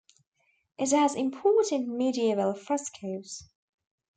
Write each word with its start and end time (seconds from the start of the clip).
It 0.79 0.89
has 0.93 1.13
important 1.13 1.87
medieval 1.87 2.55
frescoes. 2.55 3.43